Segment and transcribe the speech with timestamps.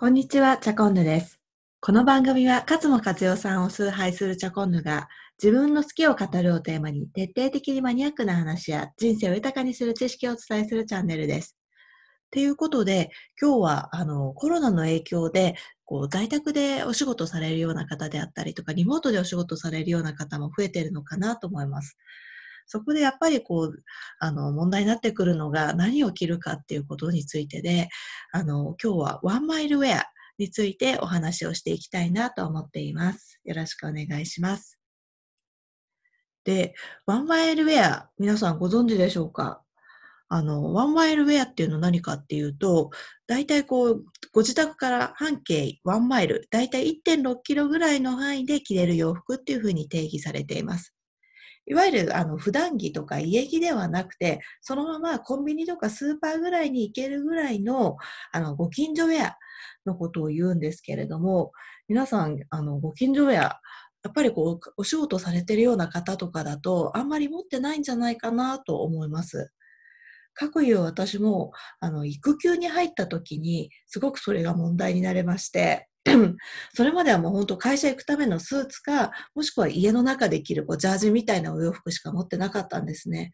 [0.00, 1.40] こんにちは、チャコンヌです。
[1.80, 5.08] この番組は、勝間和代さんを崇拝するチャコンヌが、
[5.42, 11.56] 自分の好きを語るをテーマに、徹底的にマニアックな話や、人生を豊かにする知識をお伝えするチャンネルです。
[12.30, 13.10] ということで、
[13.42, 21.98] 今日は、あの、コロナの影響で、こう、在宅でお仕事されるような方であったりとか、リモートでお仕事されるような方も増えているのかなと思います。
[22.68, 23.82] そこでやっぱりこう、
[24.20, 27.88] あの、問題になってくるのが何を着るかっていうことについてで、
[28.30, 30.04] あの、今日はワンマイルウェア
[30.38, 33.40] についてお話をしていきたいなと思っています。
[33.44, 34.78] よろしくお願いします。
[36.44, 36.74] で、
[37.06, 39.62] ワンマイルウェア、皆さんご存知でしょうか？
[40.30, 42.90] あの、ワンマイルウェアっていうのは何かっていうと、
[43.26, 50.94] 大体こう、ご自宅から半径ワンマイル、大体1.6キロぐらいの範囲で着れる洋服っていうふうに定義されています。
[51.68, 57.96] いわゆるあの普段着とか家着ではなくて、そのままコンビニとかスーパーぐらいに行けるぐらいの
[58.32, 59.36] あのご近所ウェア
[59.86, 61.52] のことを言うんですけれども、
[61.88, 63.60] 皆さん、あのご近所ウェア、や
[64.08, 69.50] っぱりこうお仕事されてるような方とかだと、あんまり持ってないんじゃないかなと思います。
[70.34, 75.87] かくいう私も、あの、育休に入った時に、すごくそれが問題になれまして、
[76.74, 83.32] それまではもう本当会社行くためのスーツか、もしくは家の中で着るこうジャージみたいなお洋服しか持ってなかったんですね。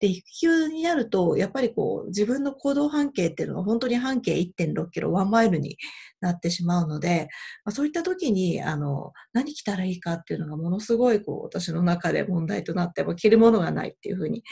[0.00, 5.76] で、育休になると、やっぱりこう自分の行動半径っていうのが本当に半径1.6キロ、1マイルに
[6.20, 7.28] なってしまうので、
[7.64, 14.42] まあ、そういった時に、あの、何着たらいいかっていうのがものすごいこう私の中で問題となって、着るものがないっていうふうに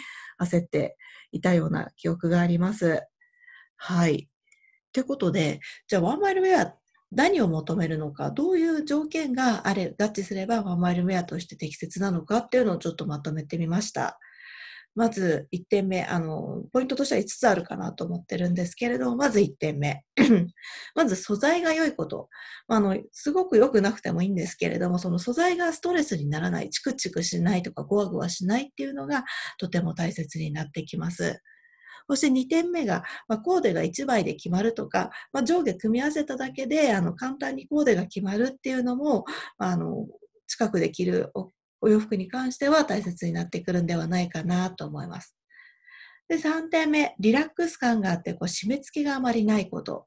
[0.40, 0.96] 焦って
[1.33, 3.02] いたような記憶があります。
[3.77, 4.28] はい。
[4.92, 6.74] ということで、じゃあワンマイルウェア
[7.11, 14.19] 何を求めるのか、どういう条件があれ、合致すればワンマイルウェアとして適切なのかっていうのをちょっとまとめてみました。
[14.95, 20.03] まず1点目、あの、ポイントとしては5つあるかなと思ってるんですけれども、まず1点目。
[20.97, 22.29] まず素材が良いこと。
[22.67, 29.24] あの、すごく良くなくてもいいんですけれども、その素材がストレスにならない、チクチクしないとか、ゴワゴワしないっていうのが
[29.58, 31.41] とても大切になってきます。
[32.08, 39.24] そして2点目が、まあ、コーデが1枚で決まるとか、まあ、上下組み合わせただけで、あの、簡単にコーデが決まるっていうのも、
[39.58, 40.07] あの、
[40.47, 41.33] 近くで着る
[41.80, 45.36] お洋服に関しては大切になってくるんではないかなと思います。
[46.29, 50.07] で、3点目、リラックス感があって、こう、締め付けがあまりないこと。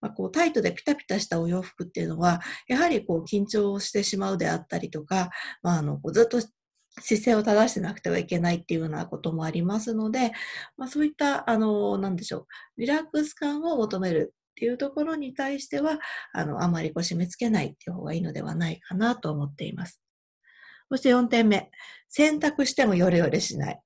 [0.00, 5.30] まあ、こうタイトでピタピタしたお洋服っていうのは、やはりこう緊張してしまうであったりとか、
[5.62, 6.40] まあ、あのずっと
[7.00, 10.32] 姿勢を正してなくてはいけないっていうようなこともありますので、
[10.76, 12.46] まあ、そういった、あの、なんでしょう、
[12.80, 15.98] リラックス感を求めるっていうところに対しては、
[16.32, 20.00] あの、あまりこう締め付けないっていう方がいいのではないかなと思っています。
[20.90, 21.70] そして4点目、
[22.08, 23.80] 選択してもヨレヨレしない。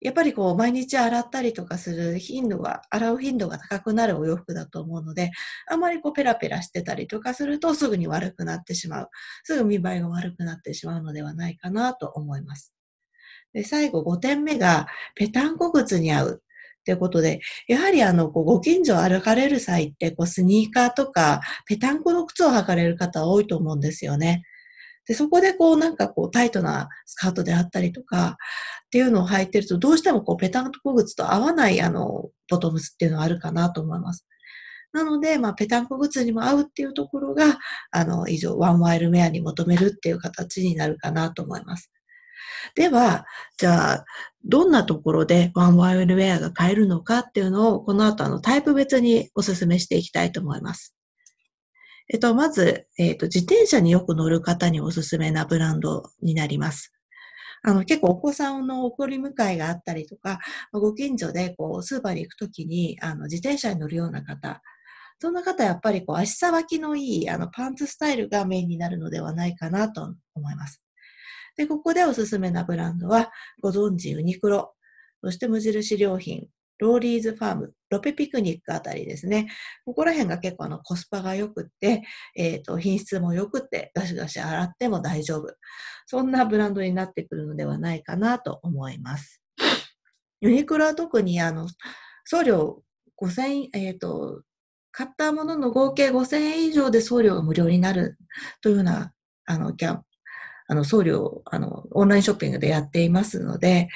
[0.00, 5.30] やっぱりこう毎日洗ったりとかする頻度が、洗う頻度が高くなるお洋服だと思うので、
[5.68, 9.10] あまりこうペラペラしてたりとかするとすぐに悪くなってしまう。
[9.44, 12.72] すぐ見栄えが悪くなってしまうのではないかなと思います。
[13.52, 16.42] で、最後5点目が、ぺたんこ靴に合う。
[16.84, 24.42] ということで、やはりあの、ご近所を歩かれる際って、スニーカーとか、ぺたんこの靴を履かれる方多いと思うんですよね。
[25.08, 28.36] で、そこでこうなんかこうタイトなスカートであったりとか
[28.86, 34.26] っていうのを履いてるとどうしてもこうペタンコ靴と合わないあのボトムスっていうのがあるかなと思います。
[34.92, 37.58] なので、まあ、ペタンコ靴にも合うっていうところが、
[37.90, 41.92] あの、以上、ワンワイルウェアに求めるっていう形になるかなと思います。
[42.74, 43.26] では、
[43.58, 44.04] じゃあ、
[44.44, 50.97] どんなところでワンワイルウェアが買えるのかっていうのを、この後、あの、タイプ別にお勧めしていきたいと思います。
[52.10, 56.92] えっと、まず、えっと、自転車によく乗る方におすすめなブランドになります。
[57.62, 60.38] あの、結構お子さんの送り迎えがあったりとか、
[60.72, 64.62] ご近所でこう、スーパーに行くときに、あの、自転車に乗るような方、
[65.20, 70.80] そんな方やっぱりこう、足さばきのいい、あの、パンツスタイルがメインになるのではないかなと思います。
[71.56, 74.74] で、ここでおすすめなブランドは、ご存知ユニクロ、
[75.22, 76.46] そして無印良品、
[76.78, 79.48] ローリーズファーム、ロペピクニックあたりですね。
[79.84, 82.02] ここら辺が結構あのコスパが良くって、
[82.36, 85.54] えっ、ー、と、品質も良くって、ガシガシ洗っても大丈夫。
[86.06, 89.42] そんなブランドになってくるのではないかなと思います。
[90.40, 91.68] ユニクロは特にあの、
[92.24, 92.82] 送料
[93.20, 94.42] 5000、えっ、ー、と、
[94.92, 98.16] 買ったものの合計5000円以上で送料が無料になる
[98.62, 99.12] というような、
[99.46, 100.02] あの、キャン
[100.68, 103.88] あの、送料、あの、オンラインショッピングでやっていますので、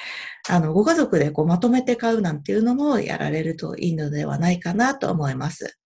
[0.49, 5.79] あの、ご家族でこうまとめて買うなんていうのもやられるといいのではないかなと思います。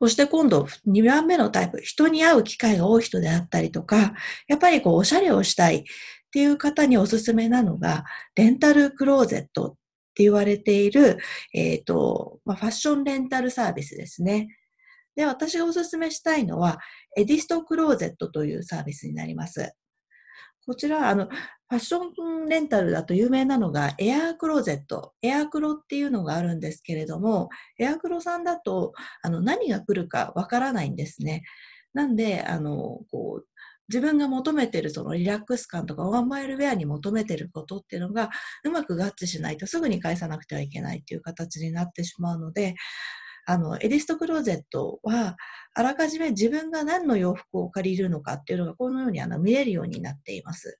[0.00, 4.14] そして今度、2番目のタイプ、人に会う機会が多い人であったりとか、
[4.48, 5.82] やっぱりこう、おしゃれをしたいっ
[6.32, 8.04] ていう方におすすめなのが、
[8.34, 9.70] レンタルクローゼットっ
[10.14, 11.18] て言われている、
[11.54, 14.48] えっ、ー、と、まあ、ファッションレンタルサービスですね。
[15.14, 16.78] で、私がおすすめしたいのは、
[17.16, 19.72] エディストクローゼットというサービスになります。
[20.64, 21.98] こちら、あの、ファッショ
[22.44, 27.48] ンレンタルだと有名なのがエアークローゼット、エアークロっていうのがあるんですけれども、
[27.78, 28.92] エアークロさんだと、
[29.22, 31.42] あの、何が来るかわからないんですね。
[31.94, 33.46] なんで、あの、こう、
[33.88, 38.30] 自分が求めてるそのリラックス感とかワンマイルウェアに求めてることっていうのが
[38.64, 42.74] うまく合致しないとすぐに返さなくてはいけないっていう形になってしまうので、
[43.46, 45.36] あの、エディストクローゼットは、
[45.74, 50.78] あらかじめ自分が何の洋服を借りるのかっていうのがこのようにあの見えるようになっています。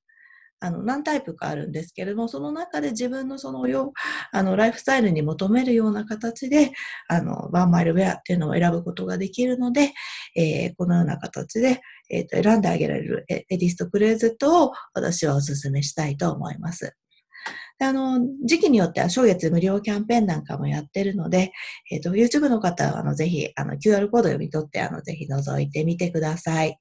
[0.62, 3.92] あの、何タイプかあるんですけれども、その中で自分のそのよ、
[4.30, 6.70] あの、ライフスタイルに求めるような形で、
[7.08, 9.92] あの、ワンマイルウェアっていうのを選ぶことができるので、
[10.36, 11.80] えー、このような形で、
[12.10, 16.94] えっ、ー、と、選んであげられるエディストクローゼットを私はお勧めしたいと思います。
[17.84, 21.52] あの、時期によっては初月無料キャンペーンなんかもやってるので、
[21.90, 26.78] えっ、ー、と、YouTube の方は、あの、ぜひ、あの、QR コード読み取って、あの、ぜひ覗いてみてください。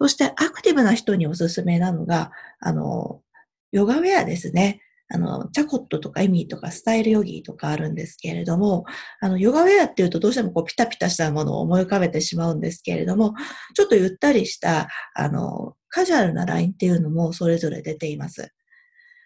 [0.00, 2.30] そしてアクティブな人におすすめなのが、
[2.60, 3.22] あの、
[3.72, 4.80] ヨガウェアですね。
[5.08, 8.84] あの、チャコットとかエミーとかスタイルヨギーとかあるんですけれども、
[9.20, 13.34] あの、ヨガウェアっていうとどうしてもこうピタピタしたものを思い浮かべてしまうんですけれども、
[13.74, 18.53] ちょっとゆったりした、あの、カジュアルなラインっていうのもそれぞれ出ています。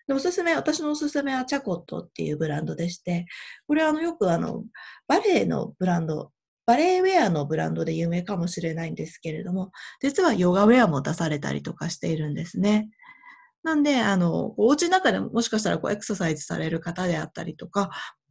[0.09, 3.27] でおすすめ、私のおすすめはチャコットっていうブランドでして、
[3.69, 4.65] これはあのよくあの、
[5.07, 6.33] バレエのブランド
[6.69, 9.73] バレエウェアのブランドで有名かもしれないんですけれども、
[10.03, 12.91] 実はヨガウェアも出されたりとかしているんですね。
[13.63, 17.89] なんで、あの、お家の中でもしかしたらこうエクササイズされる方であったりとか、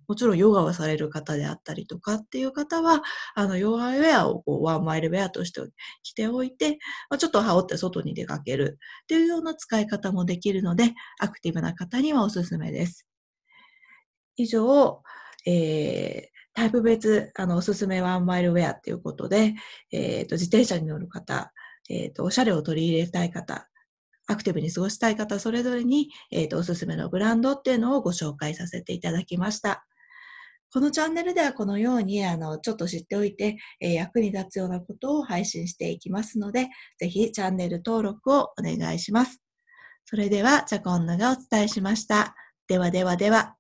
[0.07, 3.04] もちろんヨガをされる方であったりとかっていう方は、
[3.36, 5.62] あの、ヨガウェアをこうワンマイルウェアとして
[6.04, 13.06] 着ておいて、まあ、ちょっと羽織って外に出かけるっていうような使い方もできるので、アクティブな方にはおすすめです。
[14.38, 15.01] 以上、
[15.45, 19.56] えー、タイプ別、あの、おすすめワンマイルウェアっていうことで、
[19.92, 21.51] えっ、ー、と、自転車に乗る方、
[21.89, 23.68] えっ、ー、と、おしゃれを取り入れたい方、
[24.27, 29.86] アクティブに過ごしたい方、それぞれに、えっ、ー、と、おすすめのブランドっていうのをご紹介させていただきました。
[30.73, 36.67] このチャンネルではこのように、あの、ちょっと知っておいて、え役に立つようなことを配信していきますので、
[36.99, 39.41] ぜひチャンネル登録をお願いします。
[40.05, 42.35] それでは、チャコンヌがお伝えしました。
[42.67, 43.56] ではではでは。